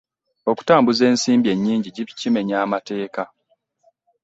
Okutambuza 0.51 1.03
ensimbi 1.11 1.47
ennyingi 1.53 1.89
kimenya 2.19 2.57
mateeka. 2.73 3.23